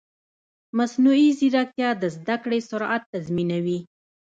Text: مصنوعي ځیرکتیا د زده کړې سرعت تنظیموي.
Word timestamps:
مصنوعي 0.77 1.29
ځیرکتیا 1.39 1.89
د 2.01 2.03
زده 2.15 2.35
کړې 2.43 2.59
سرعت 2.69 3.03
تنظیموي. 3.11 3.79